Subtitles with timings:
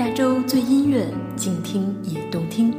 [0.00, 1.06] 亚洲最音乐，
[1.36, 2.74] 静听也动听。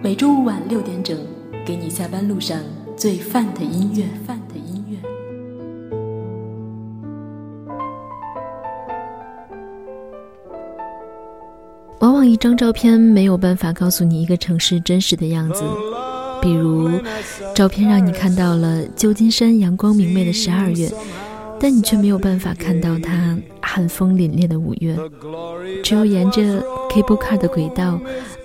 [0.00, 1.18] 每周五晚六点整，
[1.66, 2.62] 给你下班路上
[2.96, 4.04] 最范的音乐。
[4.24, 4.96] 范的音乐。
[11.98, 15.64] 往往一张照片没有办法告诉你一个城市真实的样子，
[16.40, 16.88] 比如，
[17.56, 20.88] 照片让你看到了旧金山阳光明媚的十二月。
[21.58, 24.96] 但你却没有办法看到它寒风凛冽的五月，
[25.82, 27.98] 只有沿着 Cable Car 的轨道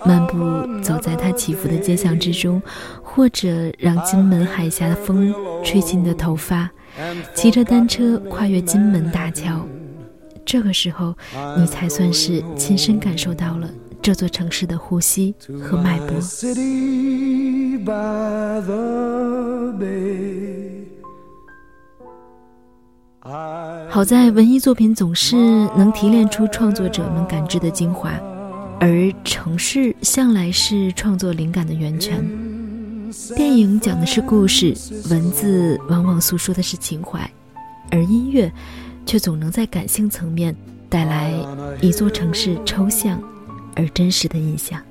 [0.06, 0.36] 漫步，
[0.82, 2.60] 走在它起伏的街巷之中，
[3.02, 6.70] 或者让金门海峡的风吹起你的头发，
[7.34, 9.66] 骑着单车跨越金门大桥，
[10.44, 11.14] 这个时候，
[11.58, 13.68] 你才算是亲身感受到了
[14.00, 16.16] 这座城市的呼吸和脉搏。
[17.84, 20.61] By the bay.
[23.88, 25.36] 好在文艺作品总是
[25.76, 28.10] 能提炼出创作者们感知的精华，
[28.80, 32.20] 而城市向来是创作灵感的源泉。
[33.36, 34.74] 电影讲的是故事，
[35.08, 37.30] 文字往往诉说的是情怀，
[37.92, 38.50] 而音乐
[39.06, 40.52] 却总能在感性层面
[40.88, 41.32] 带来
[41.80, 43.22] 一座城市抽象
[43.76, 44.82] 而真实的印象。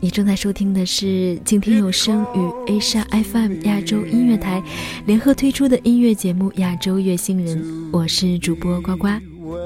[0.00, 2.38] 你正在收听的是静听有声与
[2.70, 4.62] Asia FM 亚洲音乐台
[5.06, 7.60] 联合推出的音乐节目《亚洲乐星人》，
[7.92, 9.08] 我是主播呱呱。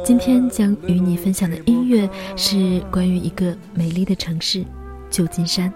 [0.06, 4.64] 今天将与你分享的音乐是关于一个美丽的城市——
[5.10, 5.70] 旧金山，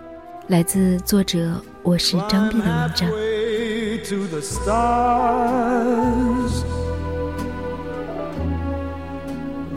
[0.48, 3.10] 来自作者我是张碧的文章。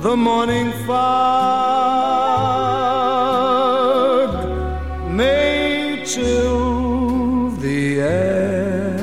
[0.01, 0.71] The morning
[6.13, 8.97] chill the air.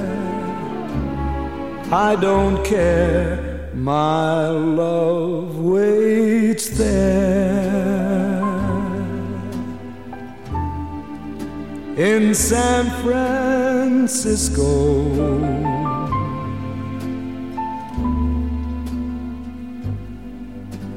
[1.93, 7.15] I don't care, my love waits there.
[11.97, 14.67] In San Francisco.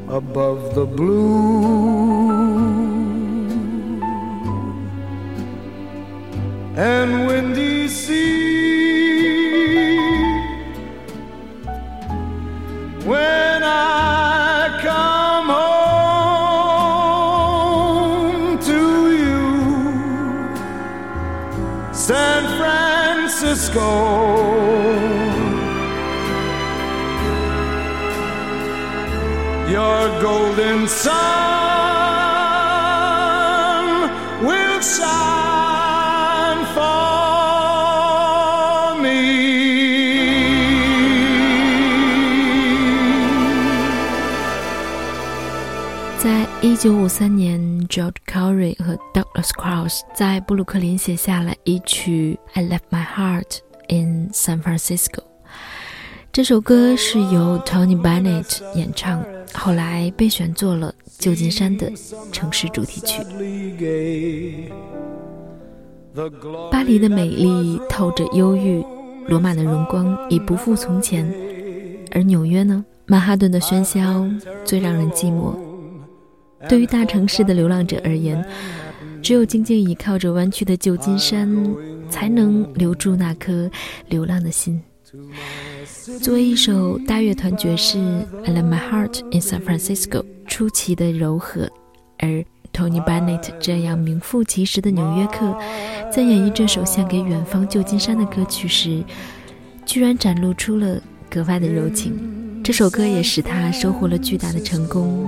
[0.09, 2.28] Above the blue
[6.79, 8.48] and windy sea.
[46.79, 47.59] 九五三年
[47.89, 53.57] ，George Curry 和 Douglas Cross 在布鲁克林写下了一曲《I Left My Heart
[53.89, 55.09] in San Francisco》。
[56.31, 59.21] 这首歌是由 Tony Bennett 演唱，
[59.53, 61.91] 后来被选作了旧金山的
[62.31, 63.21] 城市主题曲。
[66.71, 68.81] 巴黎的美丽透着忧郁，
[69.27, 71.29] 罗马的荣光已不复从前，
[72.11, 72.85] 而纽约呢？
[73.05, 74.25] 曼哈顿的喧嚣
[74.63, 75.57] 最让人寂寞。
[76.67, 78.43] 对于大城市的流浪者而言，
[79.21, 81.49] 只有静静倚靠着弯曲的旧金山，
[82.09, 83.69] 才能留住那颗
[84.07, 84.81] 流浪的心。
[86.21, 87.97] 作为一首大乐团爵士
[88.45, 91.69] 《I Left My Heart in San Francisco》，出奇的柔和，
[92.17, 92.43] 而
[92.73, 95.57] Tony Bennett 这样名副其实的纽约客，
[96.11, 99.03] 在演绎这首献给远方旧金山的歌曲时，
[99.85, 102.61] 居然展露出了格外的柔情。
[102.63, 105.27] 这首歌也使他收获了巨大的成功。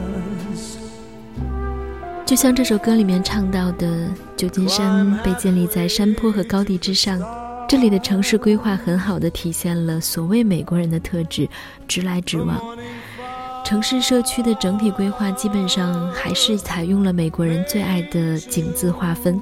[2.31, 4.07] 就像这首歌里面唱到的，
[4.37, 7.21] 旧金山被建立在山坡和高地之上，
[7.67, 11.45] 这里的城市规划很好的体现了所谓美国人的特质——
[11.89, 12.57] 直来直往。
[13.65, 19.37] 城市社区的整体规划基本上还是采用了美国人最爱的井字划分，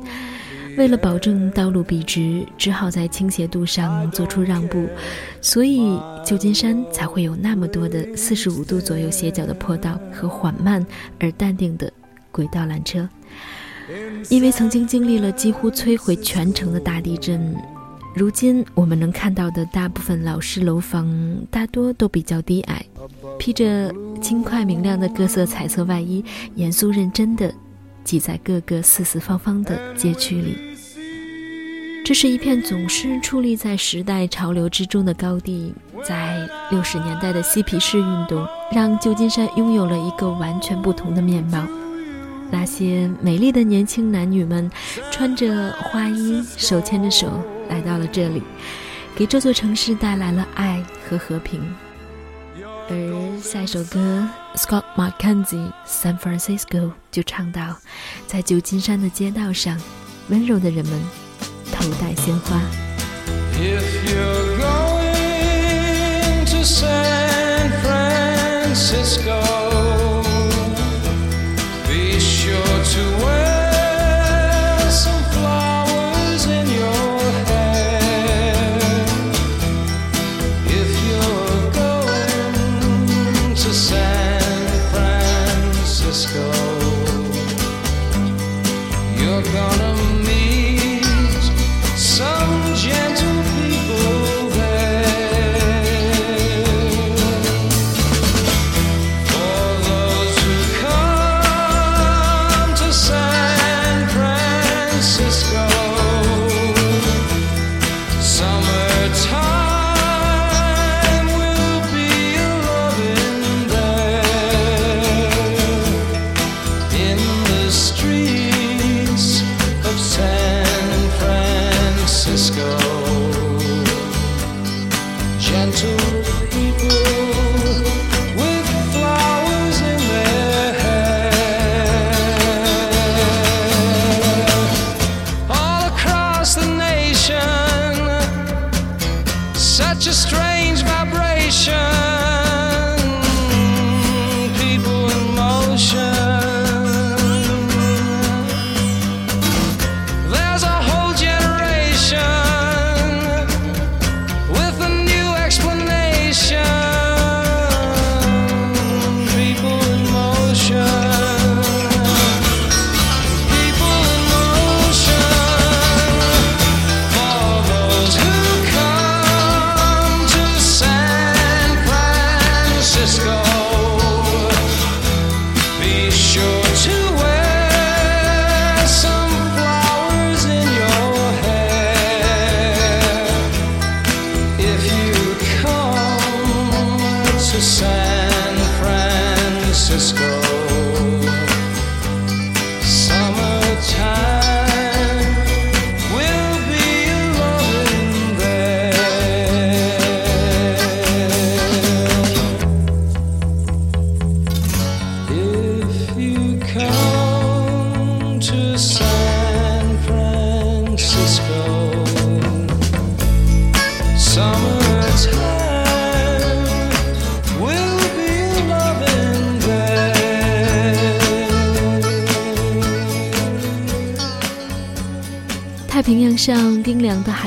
[0.75, 4.87] 为了保证道路笔直，只好在倾斜度上做出让步，
[5.41, 5.95] 所以
[6.25, 10.83] 旧金山才会有那么多的四十五度左右斜角的坡道和缓慢
[11.19, 11.93] 而淡定的。
[12.31, 13.07] 轨道缆车，
[14.29, 17.55] 因为曾经经历了几乎摧毁全城的大地震，
[18.15, 21.07] 如今我们能看到的大部分老式楼房，
[21.49, 22.85] 大多都比较低矮，
[23.37, 26.23] 披着轻快明亮的各色彩色外衣，
[26.55, 27.53] 严肃认真的
[28.03, 30.57] 挤在各个四四方方的街区里。
[32.05, 35.73] 这是一片总是矗立在时代潮流之中的高地。
[36.03, 41.67] 在六十年代的嬉皮士运动，让旧金山拥有了一个完全不同的面貌。
[42.51, 44.69] 那些美丽的年轻男女们，
[45.11, 47.27] 穿着花衣，手牵着手。
[47.69, 48.41] 来到了这里，
[49.15, 51.61] 给这座城市带来了爱和和平。
[52.89, 56.81] 而下一首歌，Scott McKenzie《San Francisco》
[57.11, 57.75] 就唱到，
[58.25, 59.79] 在旧金山的街道上，
[60.29, 60.99] 温柔的人们
[61.71, 62.59] 头戴鲜花。
[63.59, 69.58] if you're going to san francisco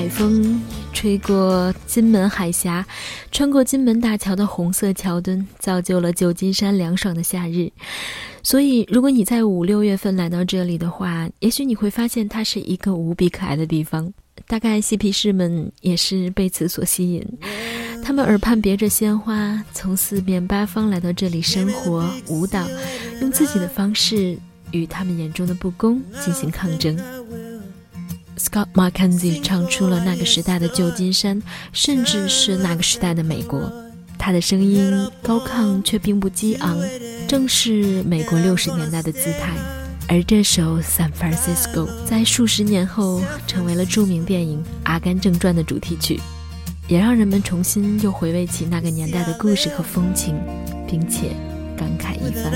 [0.03, 0.61] 海风
[0.93, 2.85] 吹过金门海峡，
[3.31, 7.71] 穿过金门大桥的红色桥墩，造就了旧金山凉爽的夏日。
[8.43, 14.13] 所以，如果你在五六月份来到这里的话，也许你会发现它是一个无比可爱的地方。
[14.49, 17.25] 大概嬉皮士们也是被此所吸引，
[18.03, 22.67] 他们耳畔别着鲜花，从四面八方来到这里生活、舞蹈，
[23.21, 24.37] 用自己的方式
[24.73, 26.99] 与他们眼中的不公进行抗争。
[28.39, 33.73] Scott McKenzie 唱出了那个时代的旧金山，甚至是那个时代的美国。
[34.19, 36.79] 他的声音高亢却并不激昂，
[37.27, 39.51] 正是美国六十年代的姿态。
[40.09, 46.21] 而这首《San Francisco》在数十年后成为了著名电影《阿甘正传》的主题曲，
[46.89, 50.35] 也让人们重新又回味起那个年代的故事和风情，
[50.87, 51.35] 并且
[51.83, 52.53] 感慨一番。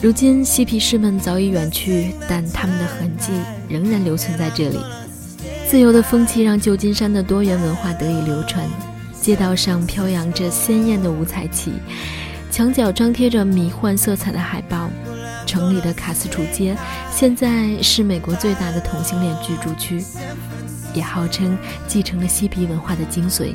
[0.00, 3.30] 如今，嬉皮士们早已远去，但他们的痕迹
[3.68, 4.76] 仍然留存在这里。
[5.68, 8.66] 自由的风气让旧金山的多元文化得以流传，
[9.20, 11.74] 街道上飘扬着鲜艳的五彩旗，
[12.50, 14.90] 墙角张贴着迷幻色彩的海报。
[15.52, 16.74] 城里的卡斯楚街
[17.14, 20.02] 现在是美国最大的同性恋居住区，
[20.94, 23.52] 也号称继承了嬉皮文化的精髓。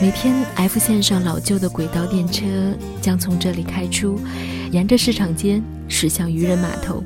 [0.00, 2.46] 每天 F 线上老旧的轨道电车
[3.02, 4.18] 将从这里开出，
[4.70, 7.04] 沿着市场街驶向渔人码头。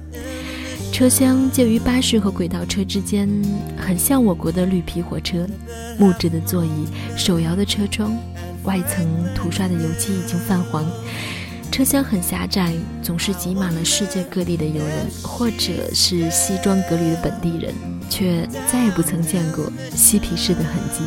[0.92, 3.28] 车厢介于巴士和轨道车之间，
[3.76, 5.44] 很像我国的绿皮火车，
[5.99, 8.16] 木质的座椅，手摇的车窗，
[8.62, 9.04] 外层
[9.35, 10.88] 涂刷的油漆已经泛黄。
[11.70, 17.75] 车厢很狭窄，总是挤满了世界各地的游人，或者是西装革履的本地人，
[18.08, 21.04] 却再也不曾见过嬉皮士的痕迹。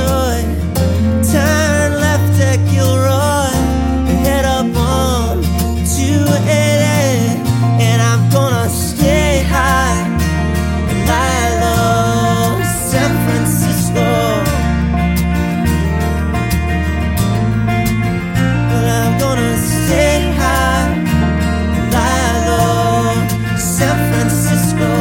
[0.00, 0.44] Illinois.
[1.30, 3.52] Turn left at Gilroy
[4.24, 5.42] head up on
[5.84, 7.40] 280.
[7.82, 10.04] And I'm gonna stay high
[10.90, 14.08] and lie San Francisco.
[18.70, 20.92] But I'm gonna stay high,
[21.76, 24.99] and lie San Francisco.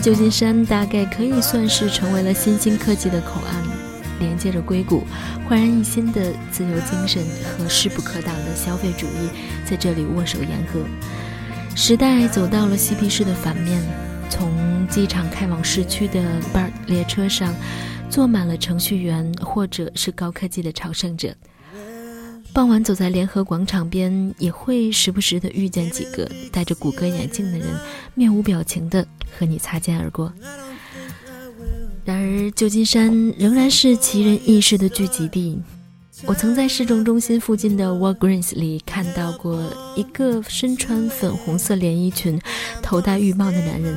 [0.00, 3.54] 旧金山大概可以算是成为了新兴科技的口岸，
[4.18, 5.04] 连接着硅谷，
[5.46, 9.28] 焕然一新的自由精神和势不可挡的消费主义
[9.64, 10.80] 在这里握手言和。
[11.76, 13.80] 时代走到了嬉皮士的反面，
[14.30, 16.20] 从机场开往市区的
[16.52, 17.54] BART 列车上，
[18.08, 21.34] 坐满了程序员或者是高科技的朝圣者。
[22.60, 27.66] 傍晚走在联合广场边，也会时不时的遇见几个戴着谷歌眼镜的人，
[28.14, 29.02] 面无表情的
[29.32, 30.30] 和你擦肩而过。
[32.04, 35.58] 然而，旧金山仍然是奇人异事的聚集地。
[36.26, 39.58] 我曾在市政中心附近的 Walgreens 里看到过
[39.96, 42.38] 一个身穿粉红色连衣裙、
[42.82, 43.96] 头戴浴帽的男人，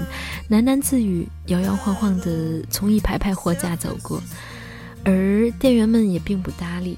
[0.50, 4.24] 喃喃自语，摇摇晃晃地从一排排货架走过，
[5.04, 6.96] 而店员们也并不搭理。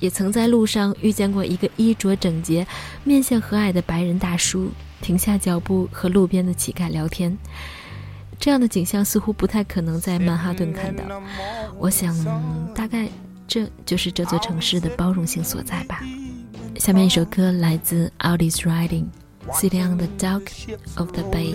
[0.00, 2.66] 也曾在路上遇见过一个衣着整洁、
[3.04, 7.36] 面相和蔼的白人大叔，停下脚步和路边的乞丐聊天。
[8.38, 11.04] 这样的景象似乎不太可能在曼哈顿看到。
[11.78, 12.14] 我想，
[12.74, 13.08] 大概
[13.48, 16.02] 这就是这座城市的包容性所在吧。
[16.78, 19.06] 下面一首歌来自 Audis Riding，
[19.52, 20.42] 《Sitting on the Dock
[20.96, 21.54] of the Bay》。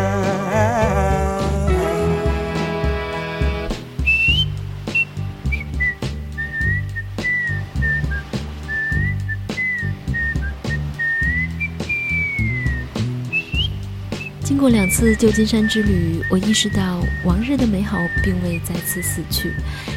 [14.61, 19.51] 过两次旧金山之旅，我意识到往日的美好并未再次死去，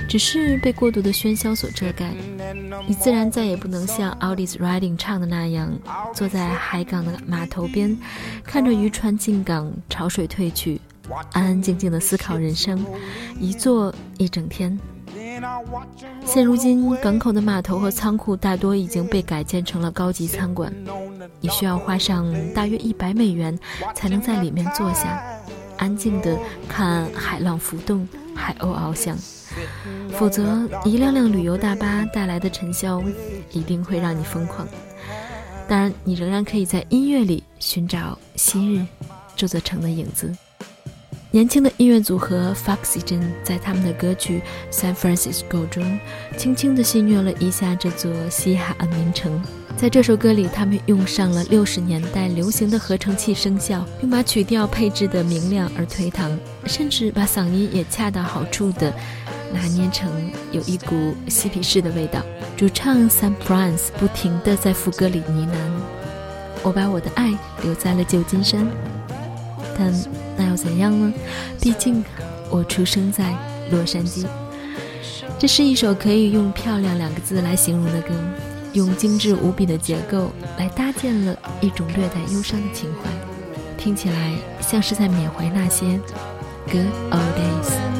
[0.09, 2.15] 只是被过度的喧嚣所遮盖。
[2.89, 5.71] 你自然再也不能像 a l d i s Riding 唱的那样，
[6.15, 7.95] 坐在海港的码头边，
[8.43, 10.81] 看着渔船进港，潮水退去，
[11.33, 12.83] 安安静静的思考人生，
[13.39, 14.81] 一坐一整天。
[16.25, 20.73] 现如今，港口的码头和仓库大多已经被改建成了高级餐馆，
[21.41, 23.59] 你需要花上大约一百美元
[23.95, 25.23] 才能在里面坐下，
[25.77, 29.17] 安静地看海浪浮动、海鸥翱翔。
[30.11, 33.03] 否则，一辆辆旅游大巴带来的尘嚣
[33.53, 34.67] 一定会让你疯狂。
[35.69, 38.85] 当然，你仍然可以在音乐里寻找昔日
[39.37, 40.35] 这座城的影子。
[41.35, 44.41] 年轻的音乐组合 Foxygen 在他们的歌曲
[44.73, 45.99] 《San Francisco》中，
[46.37, 49.43] 轻轻地戏谑了一下这座西海岸名城。
[49.77, 58.95] 在这首歌里，他们用上了六十年代流行的合成器声效，并把曲调配置得明亮而颓唐，甚至把嗓音也恰到好处地
[59.53, 60.09] 拿捏成
[60.53, 62.23] 有一股嬉皮士的味道。
[62.57, 68.65] 主唱 Sam f r a n c e 不停地在副歌里呢喃：“我把我的爱留在了旧金山。”
[69.77, 69.93] 但
[70.37, 71.13] 那又怎样呢？
[71.61, 72.05] 毕竟
[72.51, 73.35] 我出生在
[73.71, 74.27] 洛杉矶。
[75.39, 78.15] 这是一首可以用“漂亮”两个字来形容的歌，
[78.73, 83.11] 用精致无比的结构来搭建了一种略带忧伤的情怀，
[83.77, 86.01] 听起来像是在缅怀那些
[86.71, 87.94] good old days。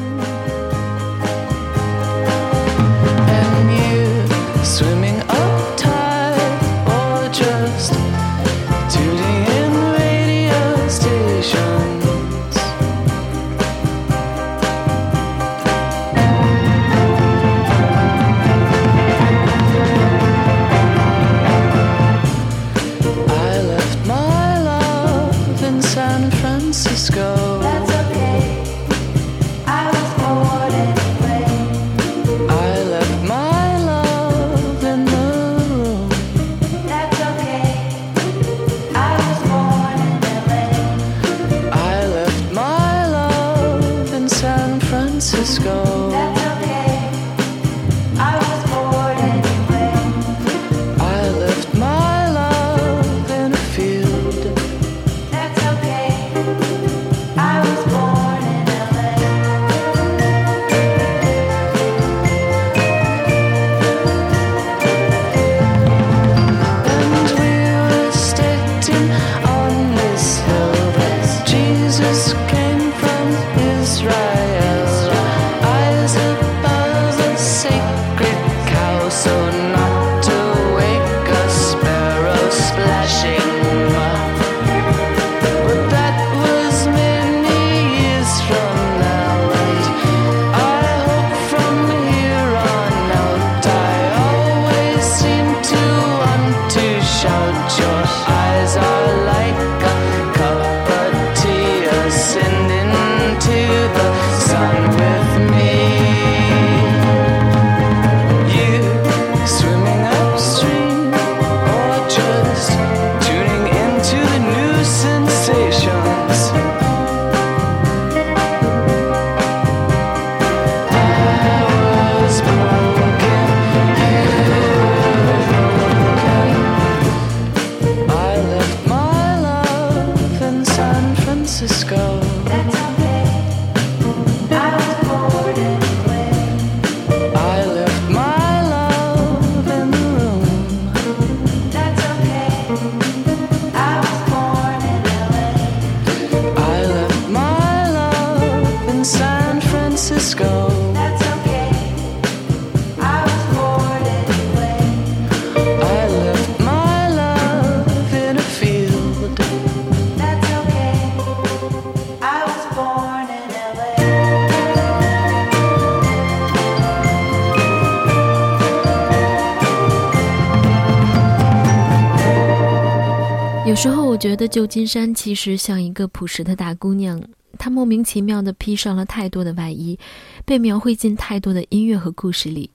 [174.25, 177.21] 觉得旧金山其实像一个朴实的大姑娘，
[177.59, 179.99] 她莫名其妙地披上了太多的外衣，
[180.43, 182.71] 被描绘进太多的音乐和故事里。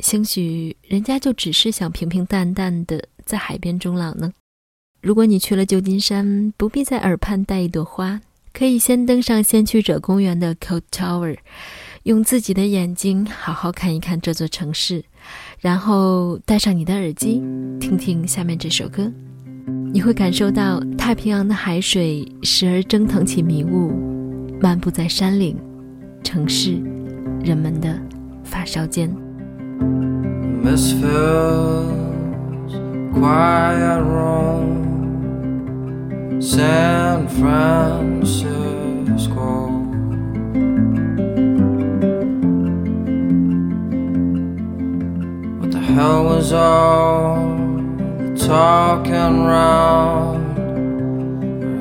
[0.00, 4.32] 兴许人家就只是想平平淡淡的在海边终老呢。
[5.00, 8.20] 如果你去了旧金山，不必在耳畔戴一朵花，
[8.52, 11.36] 可以先登上先驱者公园的 Coat Tower，
[12.02, 15.04] 用自己的眼睛好好看一看这座城市，
[15.60, 17.40] 然后戴上你的耳机，
[17.78, 19.12] 听听下面这首歌。
[19.90, 23.90] 你会感受到太平洋的海水时而蒸腾起迷雾，
[24.60, 25.56] 漫步在山岭、
[26.22, 26.78] 城市、
[27.42, 27.98] 人们的
[28.44, 29.10] 发梢间。
[45.98, 47.67] hell was all
[48.48, 50.56] talking round?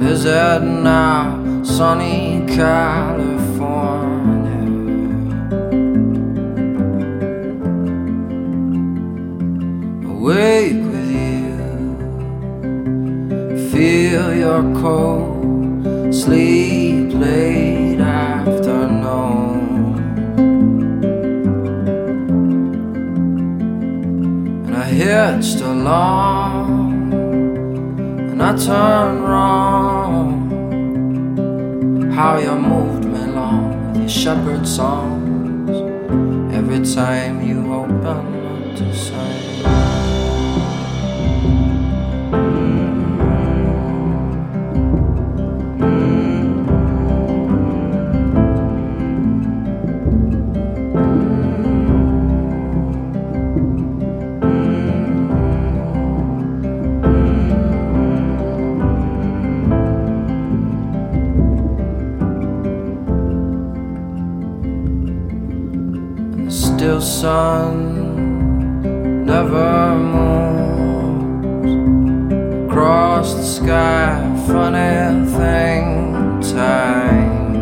[0.03, 3.37] Is it now sunny California?
[10.11, 11.55] Awake with you,
[13.71, 19.55] feel your cold, sleep late afternoon.
[24.65, 26.36] And I hitched along
[28.39, 30.27] I turned wrong.
[32.11, 35.71] How you moved me along with your shepherd songs
[36.53, 39.56] every time you open up to sing.
[66.77, 67.75] Still sun
[69.25, 71.73] never moves
[72.69, 74.21] across the sky.
[74.45, 77.57] Funny thing, time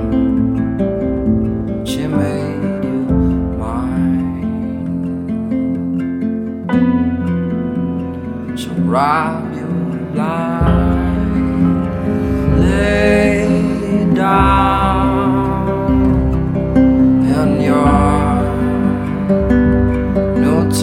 [1.85, 3.05] she made you
[3.57, 4.51] mine.
[8.57, 9.67] She'll rob you
[10.11, 11.85] blind,
[12.59, 14.84] lay down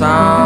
[0.03, 0.42] passar.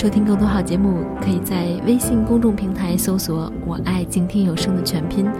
[0.00, 5.30] 收听更多好节目，可以在微信公众平台搜索“我爱静听有声”的全拼，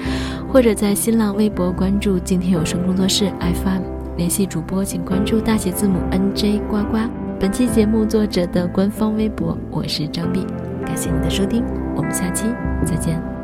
[0.52, 3.80] 或者在新浪微博关注“静听有声工作室 FM”。
[4.18, 6.98] 联系主播，请关注大写字母 NJ 呱呱。
[7.38, 10.44] 本期节目作者的官方微博，我是张碧，
[10.84, 11.64] 感谢你的收听，
[11.96, 12.44] 我们下期
[12.84, 13.39] 再见。